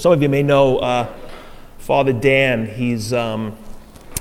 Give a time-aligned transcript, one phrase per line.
[0.00, 1.14] Some of you may know uh,
[1.76, 2.64] Father Dan.
[2.64, 3.54] He's, um,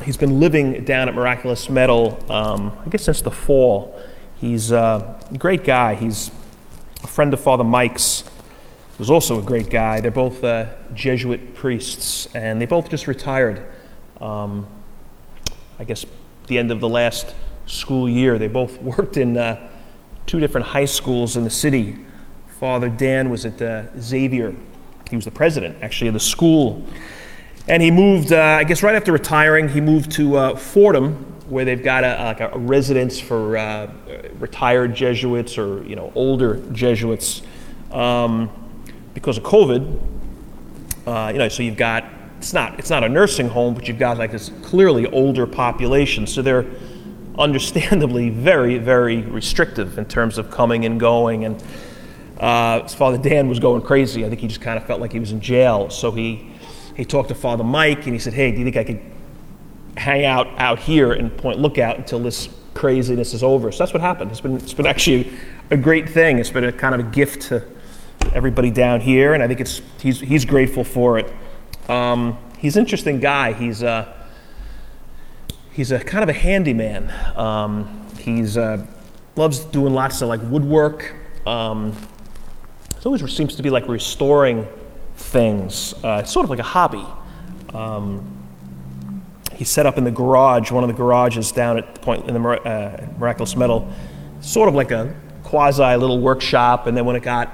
[0.03, 3.97] he's been living down at Miraculous Medal, um, I guess, since the fall.
[4.35, 5.95] He's uh, a great guy.
[5.95, 6.31] He's
[7.01, 8.25] a friend of Father Mike's,
[8.97, 10.02] who's also a great guy.
[10.02, 13.66] They're both uh, Jesuit priests, and they both just retired.
[14.20, 14.68] Um,
[15.80, 16.05] I guess
[16.48, 17.34] the end of the last
[17.68, 18.38] school year.
[18.38, 19.70] They both worked in uh,
[20.25, 22.00] two different high schools in the city.
[22.59, 24.54] Father Dan was at uh, Xavier
[25.09, 26.86] he was the president, actually, of the school.
[27.67, 31.13] And he moved, uh, I guess, right after retiring, he moved to uh, Fordham,
[31.50, 33.91] where they've got a, like a residence for uh,
[34.40, 37.41] retired Jesuits or you know older Jesuits
[37.91, 38.50] um,
[39.14, 40.00] because of COVID.
[41.08, 42.05] Uh, you know, so you've got
[42.38, 46.28] it's not it's not a nursing home, but you've got like this clearly older population.
[46.28, 46.66] So they're
[47.38, 51.64] understandably very very restrictive in terms of coming and going and
[52.40, 54.26] uh, his father Dan was going crazy.
[54.26, 55.90] I think he just kind of felt like he was in jail.
[55.90, 56.50] So he,
[56.96, 59.02] he talked to Father Mike and he said, Hey, do you think I could
[59.98, 63.72] hang out out here in Point Lookout until this craziness is over?
[63.72, 64.31] So that's what happened.
[64.31, 65.31] It's been, it's been actually
[65.70, 66.40] a great thing.
[66.40, 67.64] It's been a kind of a gift to
[68.34, 71.31] everybody down here, and I think it's, he's, he's grateful for it.
[71.90, 73.53] Um, he's an interesting guy.
[73.53, 74.28] He's a,
[75.72, 77.12] he's a kind of a handyman.
[77.38, 78.86] Um, he's uh,
[79.36, 81.16] loves doing lots of like woodwork.
[81.46, 81.96] Um,
[83.00, 84.67] it always seems to be like restoring
[85.16, 85.94] things.
[86.03, 87.06] Uh, it's sort of like a hobby.
[87.73, 88.36] Um,
[89.56, 92.33] he set up in the garage, one of the garages down at the point in
[92.33, 93.89] the uh, Miraculous Medal,
[94.41, 96.88] sort of like a quasi little workshop.
[96.88, 97.50] And then when it got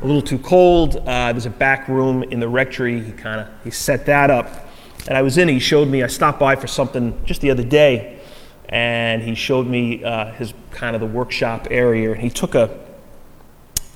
[0.00, 3.00] a little too cold, uh, there's a back room in the rectory.
[3.00, 4.68] He kind of he set that up,
[5.06, 5.46] and I was in.
[5.46, 6.02] He showed me.
[6.02, 8.20] I stopped by for something just the other day,
[8.68, 12.10] and he showed me uh, his kind of the workshop area.
[12.10, 12.81] And He took a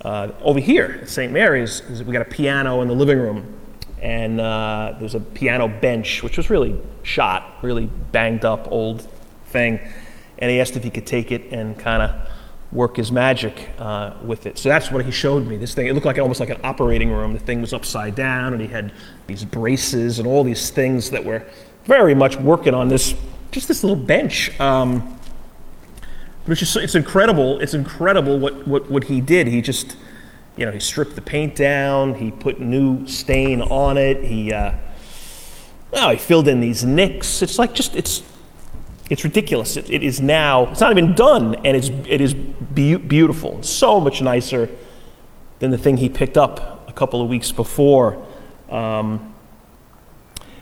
[0.03, 1.33] uh, over here at St.
[1.33, 3.59] Mary's, we got a piano in the living room,
[4.01, 9.09] and uh, there's a piano bench, which was really shot, really banged up old
[9.47, 9.81] thing.
[10.39, 12.29] And he asked if he could take it and kind of
[12.73, 14.59] work his magic uh, with it.
[14.59, 15.57] So that's what he showed me.
[15.57, 17.33] This thing, it looked like almost like an operating room.
[17.33, 18.93] The thing was upside down, and he had
[19.27, 21.45] these braces and all these things that were
[21.85, 23.15] very much working on this,
[23.51, 24.59] just this little bench.
[24.61, 25.19] Um,
[26.47, 27.59] but it's just it's incredible.
[27.59, 29.49] It's incredible what, what, what he did.
[29.49, 29.97] He just,
[30.57, 32.15] you know, he stripped the paint down.
[32.15, 34.23] He put new stain on it.
[34.23, 34.75] He, uh,
[35.93, 37.43] oh, he filled in these nicks.
[37.43, 38.23] It's like just it's
[39.11, 39.77] it's ridiculous.
[39.77, 40.71] It, it is now.
[40.71, 43.61] It's not even done, and it's it is be- beautiful.
[43.65, 44.71] so much nicer
[45.59, 48.25] than the thing he picked up a couple of weeks before.
[48.71, 49.35] Um,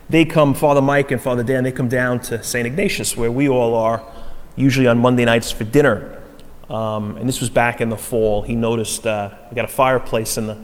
[0.09, 1.63] they come, Father Mike and Father Dan.
[1.63, 2.67] They come down to St.
[2.67, 4.03] Ignatius, where we all are
[4.57, 6.23] usually on Monday nights for dinner.
[6.69, 8.43] Um, and this was back in the fall.
[8.43, 10.59] He noticed uh, we got a fireplace in the,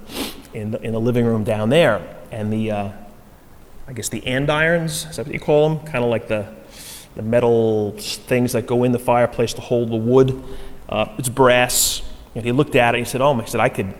[0.55, 2.01] in the, in the living room down there,
[2.31, 2.93] and the uh,
[3.87, 5.87] I guess the andirons is that what you call them?
[5.87, 6.47] Kind of like the
[7.17, 10.43] the metal things that go in the fireplace to hold the wood.
[10.89, 12.03] Uh, it's brass.
[12.35, 12.99] And he looked at it.
[12.99, 13.95] and He said, "Oh, he said I could.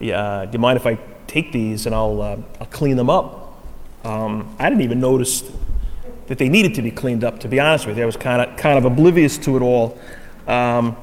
[0.00, 3.62] Uh, do you mind if I take these and I'll uh, I'll clean them up?"
[4.04, 5.42] Um, I didn't even notice
[6.28, 8.02] that they needed to be cleaned up, to be honest with you.
[8.02, 9.98] I was kind of, kind of oblivious to it all.
[10.46, 10.96] Um,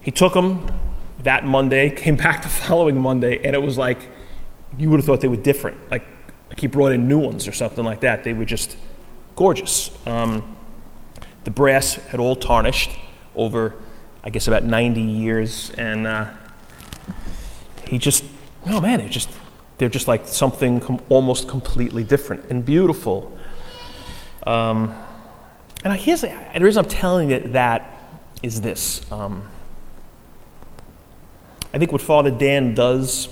[0.00, 0.66] he took them
[1.22, 4.10] that Monday, came back the following Monday, and it was like
[4.78, 5.78] you would have thought they were different.
[5.90, 6.04] Like,
[6.48, 8.24] like he brought in new ones or something like that.
[8.24, 8.76] They were just
[9.36, 9.90] gorgeous.
[10.06, 10.56] Um,
[11.44, 12.90] the brass had all tarnished
[13.34, 13.74] over,
[14.24, 16.30] I guess, about 90 years, and uh,
[17.86, 18.24] he just,
[18.66, 19.30] oh man, it just,
[19.78, 23.35] they're just like something com- almost completely different and beautiful.
[24.46, 24.94] Um,
[25.84, 27.92] and here's the, the reason I'm telling you that
[28.42, 29.10] is this.
[29.10, 29.48] Um,
[31.74, 33.28] I think what Father Dan does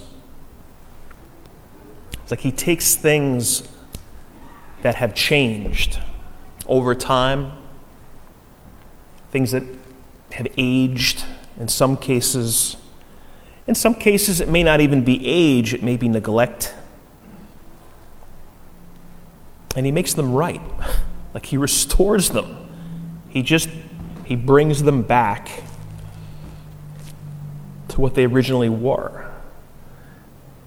[2.24, 3.68] is like he takes things
[4.82, 6.00] that have changed
[6.66, 7.52] over time,
[9.30, 9.62] things that
[10.32, 11.24] have aged
[11.58, 12.76] in some cases.
[13.66, 16.74] In some cases, it may not even be age, it may be neglect
[19.74, 20.60] and he makes them right.
[21.34, 22.68] Like he restores them.
[23.28, 23.68] He just
[24.24, 25.50] he brings them back
[27.88, 29.30] to what they originally were.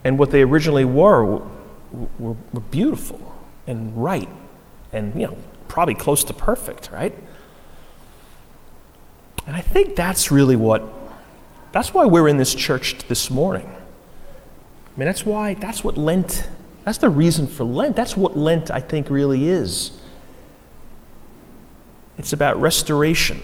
[0.04, 1.42] And what they originally were
[2.20, 3.36] were, were beautiful
[3.66, 4.30] and right
[4.94, 5.38] and you know
[5.68, 7.16] probably close to perfect, right?
[9.46, 10.84] And I think that's really what
[11.72, 13.68] that's why we're in this church this morning.
[13.68, 16.48] I mean, that's why that's what Lent
[16.88, 17.98] that's the reason for Lent.
[17.98, 19.97] That's what Lent, I think, really is.
[22.18, 23.42] It's about restoration.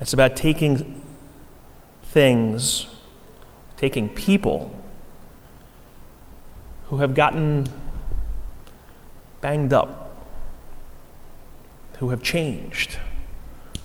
[0.00, 1.02] It's about taking
[2.02, 2.86] things,
[3.76, 4.74] taking people,
[6.88, 7.66] who have gotten
[9.40, 10.24] banged up,
[11.98, 12.98] who have changed,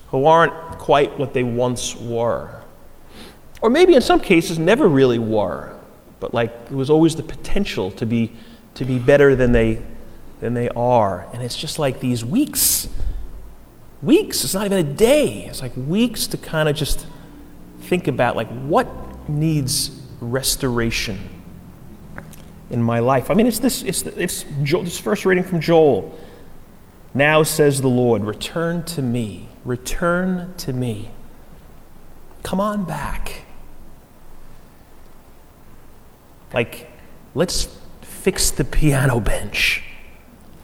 [0.10, 2.62] who aren't quite what they once were.
[3.62, 5.76] Or maybe in some cases never really were,
[6.20, 8.32] but like there was always the potential to be,
[8.76, 9.82] to be better than they,
[10.42, 11.28] than they are.
[11.34, 12.90] And it's just like these weeks.
[14.02, 15.46] Weeks, it's not even a day.
[15.46, 17.06] It's like weeks to kind of just
[17.82, 18.90] think about like what
[19.30, 21.20] needs restoration
[22.70, 23.30] in my life.
[23.30, 26.18] I mean, it's this, it's, it's Joel, this first reading from Joel.
[27.14, 31.12] Now says the Lord, return to me, return to me.
[32.42, 33.44] Come on back.
[36.54, 36.90] Like,
[37.36, 37.68] let's
[38.02, 39.84] fix the piano bench.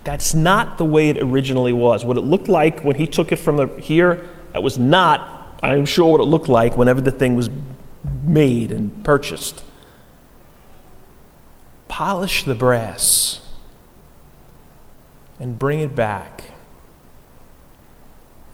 [0.07, 2.05] That's not the way it originally was.
[2.05, 5.85] What it looked like when he took it from the, here, that was not, I'm
[5.85, 7.49] sure, what it looked like whenever the thing was
[8.23, 9.65] made and purchased.
[11.89, 13.41] Polish the brass
[15.41, 16.51] and bring it back.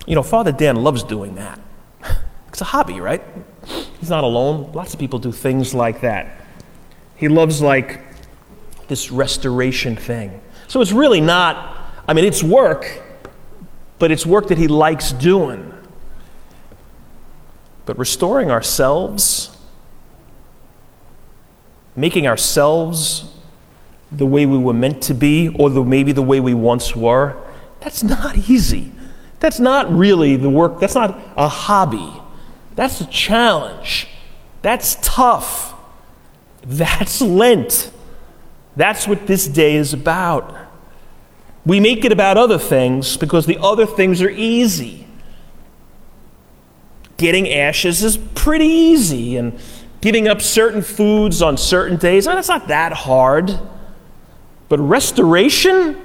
[0.08, 1.60] You know, Father Dan loves doing that.
[2.48, 3.24] It's a hobby, right?
[4.00, 4.72] He's not alone.
[4.74, 6.36] Lots of people do things like that.
[7.16, 8.13] He loves, like,
[8.94, 10.40] this restoration thing.
[10.68, 11.76] So it's really not,
[12.08, 13.02] I mean, it's work,
[13.98, 15.74] but it's work that he likes doing.
[17.88, 19.58] But restoring ourselves,
[21.96, 23.34] making ourselves
[24.12, 27.36] the way we were meant to be, or the, maybe the way we once were,
[27.80, 28.92] that's not easy.
[29.40, 32.14] That's not really the work, that's not a hobby.
[32.76, 34.08] That's a challenge.
[34.62, 35.74] That's tough.
[36.62, 37.92] That's Lent.
[38.76, 40.56] That's what this day is about.
[41.66, 45.08] We make it about other things because the other things are easy.
[47.18, 49.58] Getting ashes is pretty easy, and
[50.02, 53.58] giving up certain foods on certain days, that's not that hard.
[54.68, 56.02] But restoration,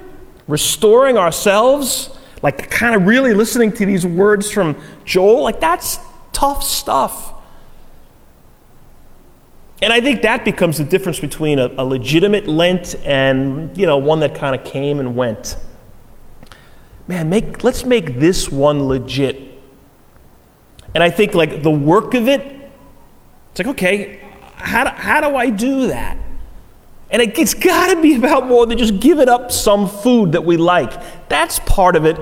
[0.47, 2.09] restoring ourselves,
[2.41, 5.99] like kind of really listening to these words from Joel, like that's
[6.31, 7.33] tough stuff.
[9.81, 13.97] And I think that becomes the difference between a, a legitimate Lent and, you know,
[13.97, 15.55] one that kind of came and went.
[17.07, 19.41] Man, make, let's make this one legit.
[20.93, 22.41] And I think, like, the work of it,
[23.51, 24.19] it's like, okay,
[24.55, 26.17] how do, how do I do that?
[27.09, 30.43] And it, it's got to be about more than just giving up some food that
[30.43, 30.91] we like.
[31.29, 32.17] That's part of it.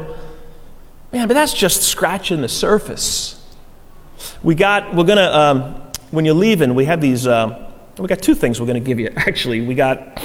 [1.12, 3.44] Man, but that's just scratching the surface.
[4.44, 8.36] We got, we're to, um, when you're leaving, we have these, uh, we got two
[8.36, 9.08] things we're going to give you.
[9.16, 10.22] Actually, we got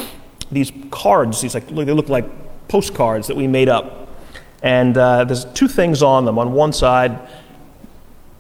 [0.50, 2.26] these cards, these like, they look like
[2.68, 4.08] postcards that we made up.
[4.62, 6.38] And uh, there's two things on them.
[6.38, 7.28] On one side,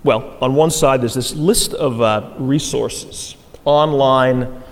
[0.04, 4.62] well, on one side, there's this list of uh, resources, online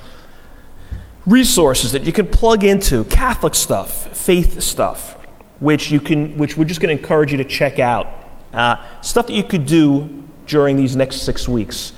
[1.27, 5.15] resources that you can plug into, Catholic stuff, faith stuff,
[5.61, 8.09] which, you can, which we're just going to encourage you to check out.
[8.53, 11.93] Uh, stuff that you could do during these next six weeks.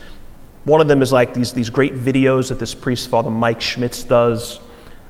[0.65, 4.05] One of them is like these, these great videos that this priest, Father Mike Schmitz,
[4.05, 4.61] does.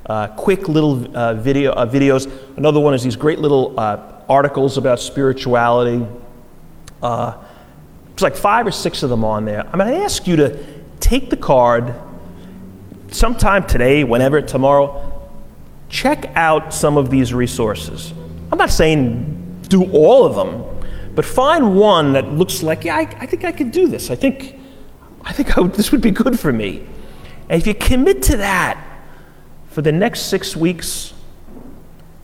[0.07, 2.31] Uh, quick little uh, video, uh, videos.
[2.57, 6.07] Another one is these great little uh, articles about spirituality.
[7.03, 7.37] Uh,
[8.07, 9.67] there's like five or six of them on there.
[9.67, 10.59] I'm going to ask you to
[11.01, 11.95] take the card
[13.11, 15.31] sometime today, whenever, tomorrow.
[15.89, 18.13] Check out some of these resources.
[18.51, 20.65] I'm not saying do all of them,
[21.15, 24.11] but find one that looks like, yeah, I, I think I could do this.
[24.11, 24.59] I think
[25.25, 26.87] I think I would, this would be good for me.
[27.49, 28.83] And if you commit to that
[29.69, 31.15] for the next six weeks,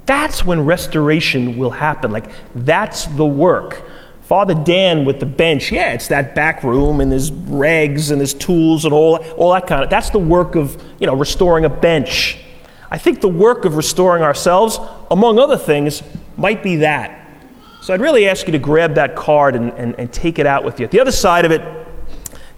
[0.06, 2.10] that's when restoration will happen.
[2.10, 3.82] Like, that's the work.
[4.22, 8.34] Father Dan with the bench, yeah, it's that back room and there's rags and there's
[8.34, 9.90] tools and all, all that kind of.
[9.90, 12.38] That's the work of, you know, restoring a bench.
[12.90, 14.78] I think the work of restoring ourselves,
[15.10, 16.02] among other things,
[16.36, 17.26] might be that.
[17.80, 20.62] So I'd really ask you to grab that card and, and, and take it out
[20.62, 20.86] with you.
[20.88, 21.87] The other side of it,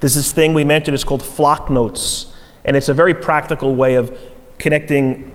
[0.01, 2.33] there's this thing we mentioned, it's called flock notes.
[2.65, 4.19] And it's a very practical way of
[4.59, 5.33] connecting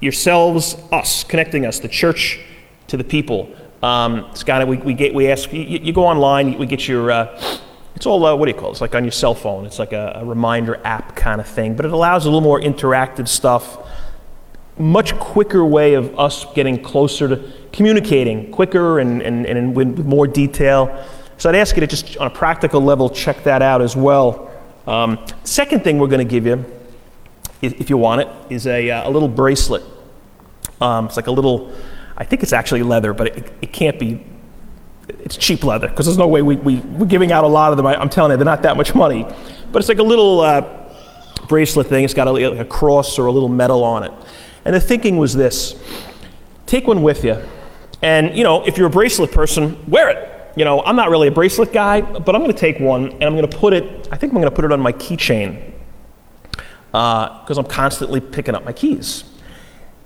[0.00, 2.40] yourselves, us, connecting us, the church
[2.88, 3.54] to the people.
[3.82, 6.88] Um, it's kind of, we, we, get, we ask, you, you go online, we get
[6.88, 7.40] your, uh,
[7.94, 8.72] it's all, uh, what do you call it?
[8.72, 9.66] It's like on your cell phone.
[9.66, 11.74] It's like a, a reminder app kind of thing.
[11.74, 13.78] But it allows a little more interactive stuff.
[14.78, 20.28] Much quicker way of us getting closer to communicating, quicker and, and, and with more
[20.28, 21.04] detail.
[21.38, 24.50] So I'd ask you to just, on a practical level, check that out as well.
[24.86, 26.64] Um, second thing we're going to give you,
[27.62, 29.82] if you want it, is a, uh, a little bracelet.
[30.80, 31.72] Um, it's like a little,
[32.16, 34.24] I think it's actually leather, but it, it can't be,
[35.08, 37.76] it's cheap leather, because there's no way we, we, we're giving out a lot of
[37.76, 37.86] them.
[37.86, 39.24] I, am telling you, they're not that much money.
[39.72, 40.78] But it's like a little, uh,
[41.48, 42.04] bracelet thing.
[42.04, 44.12] It's got a, a cross or a little medal on it.
[44.64, 45.74] And the thinking was this
[46.66, 47.42] take one with you.
[48.02, 50.37] And, you know, if you're a bracelet person, wear it.
[50.58, 53.22] You know, I'm not really a bracelet guy, but I'm going to take one and
[53.22, 55.72] I'm going to put it, I think I'm going to put it on my keychain
[56.86, 59.22] because uh, I'm constantly picking up my keys.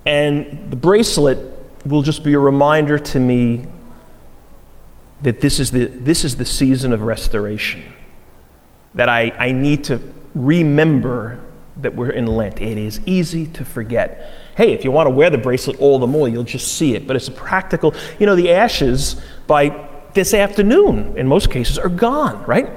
[0.05, 1.39] And the bracelet
[1.87, 3.65] will just be a reminder to me
[5.23, 7.83] that this is the, this is the season of restoration.
[8.93, 10.03] That I, I need to
[10.35, 11.41] remember
[11.79, 12.61] that we're in Lent.
[12.61, 14.31] It is easy to forget.
[14.55, 17.07] Hey, if you want to wear the bracelet all the more, you'll just see it.
[17.07, 21.89] But it's a practical, you know, the ashes by this afternoon, in most cases, are
[21.89, 22.71] gone, right?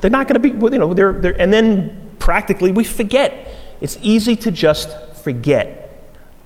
[0.00, 3.48] They're not going to be, you know, they're, they're, and then practically we forget.
[3.80, 5.80] It's easy to just forget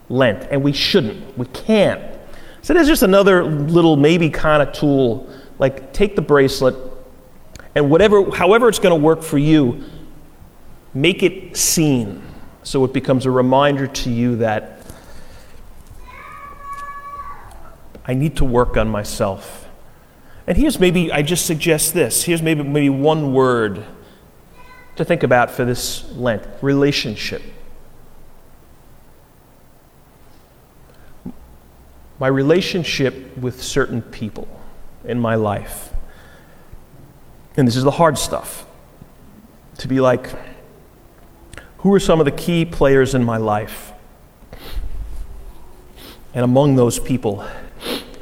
[0.09, 1.37] Lent, and we shouldn't.
[1.37, 2.03] We can't.
[2.63, 5.29] So there's just another little maybe kind of tool.
[5.59, 6.77] Like take the bracelet,
[7.75, 9.85] and whatever, however it's going to work for you,
[10.95, 12.23] make it seen
[12.63, 14.83] so it becomes a reminder to you that
[18.05, 19.68] I need to work on myself.
[20.49, 22.25] And here's maybe, I just suggest this.
[22.25, 23.85] Here's maybe, maybe one word
[24.97, 27.43] to think about for this Lent relationship.
[32.19, 34.49] My relationship with certain people
[35.05, 35.93] in my life.
[37.59, 38.67] And this is the hard stuff.
[39.81, 40.31] To be like,
[41.81, 43.93] who are some of the key players in my life?
[46.33, 47.47] And among those people,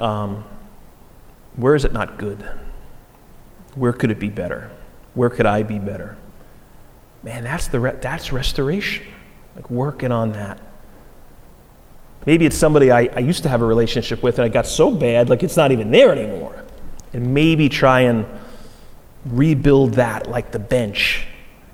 [0.01, 0.45] um,
[1.57, 2.49] where is it not good?
[3.75, 4.71] Where could it be better?
[5.15, 6.17] Where could I be better?
[7.23, 9.07] Man, that's, the re- that's restoration.
[9.55, 10.61] Like working on that.
[12.27, 14.91] Maybe it's somebody I, I used to have a relationship with and I got so
[14.91, 16.65] bad, like it's not even there anymore.
[17.13, 18.27] And maybe try and
[19.25, 21.27] rebuild that like the bench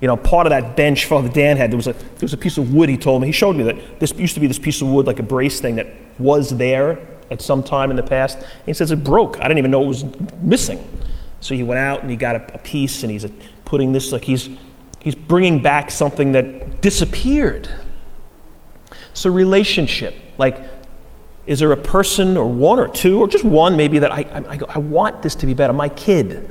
[0.02, 2.36] you know, part of that bench Father Dan had, there was, a, there was a
[2.36, 3.28] piece of wood, he told me.
[3.28, 5.60] He showed me that this used to be this piece of wood, like a brace
[5.60, 5.86] thing that
[6.18, 6.98] was there
[7.32, 8.38] at some time in the past.
[8.38, 9.38] And he says it broke.
[9.38, 10.04] I didn't even know it was
[10.40, 10.86] missing.
[11.40, 13.26] So he went out and he got a, a piece and he's
[13.64, 14.48] putting this, like he's,
[15.00, 17.68] he's bringing back something that disappeared.
[19.14, 20.58] So, relationship, like,
[21.46, 24.60] is there a person or one or two or just one maybe that I, I,
[24.68, 25.72] I want this to be better?
[25.72, 26.50] My kid,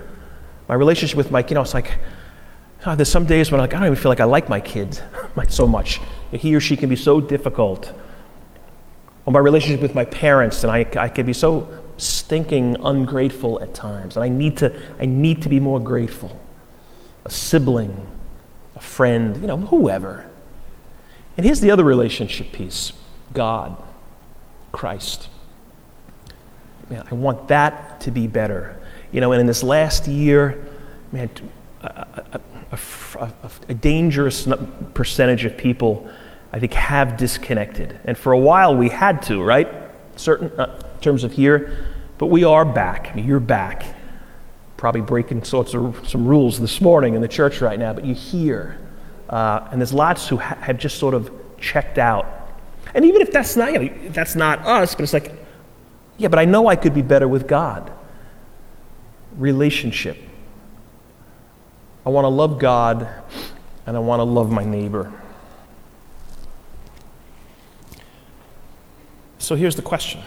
[0.67, 1.97] my relationship with my, you know, it's like,
[2.83, 4.59] Oh, there's some days when I'm like, I don't even feel like I like my
[4.59, 5.01] kids
[5.49, 6.01] so much.
[6.31, 7.93] He or she can be so difficult.
[9.25, 13.73] Or my relationship with my parents, and I, I can be so stinking ungrateful at
[13.73, 14.17] times.
[14.17, 16.39] And I need to, I need to be more grateful.
[17.25, 18.07] A sibling,
[18.75, 20.25] a friend, you know, whoever.
[21.37, 22.93] And here's the other relationship piece
[23.33, 23.81] God,
[24.71, 25.29] Christ.
[26.89, 28.77] Man, I want that to be better.
[29.11, 30.65] You know, and in this last year,
[31.11, 31.29] man,
[31.81, 32.39] a,
[32.71, 33.29] a,
[33.69, 34.47] a dangerous
[34.93, 36.09] percentage of people,
[36.51, 37.99] I think, have disconnected.
[38.05, 39.67] And for a while, we had to, right?
[40.15, 41.85] Certain uh, terms of here,
[42.17, 43.13] but we are back.
[43.15, 43.95] You're back.
[44.77, 48.13] Probably breaking sorts of some rules this morning in the church right now, but you
[48.13, 48.79] hear.
[49.29, 52.25] Uh, and there's lots who ha- have just sort of checked out.
[52.93, 55.31] And even if that's not, you know, that's not us, but it's like,
[56.17, 57.91] yeah, but I know I could be better with God.
[59.37, 60.17] Relationship
[62.05, 63.07] I want to love God
[63.85, 65.11] and I want to love my neighbor.
[69.51, 70.21] So here's the question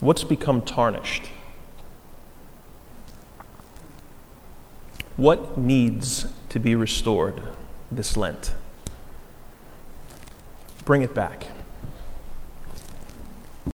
[0.00, 1.30] What's become tarnished?
[5.16, 7.42] What needs to be restored
[7.90, 8.52] this Lent?
[10.84, 11.46] Bring it back.